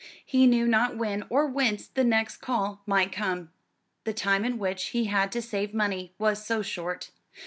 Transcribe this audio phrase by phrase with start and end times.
[0.25, 3.51] He knew not when or whence the next call might come.
[4.03, 7.11] The time in which he had to save money was so short.